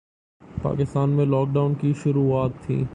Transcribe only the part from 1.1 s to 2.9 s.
میں lockdown کی شروعات تھیں